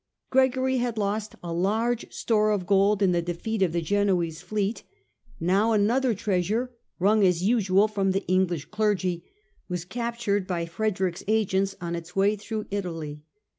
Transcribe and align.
Gregory 0.31 0.77
had 0.77 0.97
lost 0.97 1.35
a 1.43 1.53
large 1.53 2.11
store 2.11 2.49
of 2.49 2.65
gold 2.65 3.03
in 3.03 3.11
the 3.11 3.21
defeat 3.21 3.61
of 3.61 3.71
the 3.71 3.83
Genoese 3.83 4.41
fleet; 4.41 4.81
now 5.39 5.73
another 5.73 6.15
treasure, 6.15 6.71
wrung 6.97 7.23
as 7.23 7.43
usual 7.43 7.87
from 7.87 8.09
the 8.09 8.25
English 8.25 8.65
clergy, 8.71 9.23
was 9.69 9.85
captured 9.85 10.47
by 10.47 10.65
Frederick's 10.65 11.23
agents 11.27 11.75
on 11.79 11.95
its 11.95 12.15
way 12.15 12.35
through 12.35 12.65
Italy. 12.71 13.21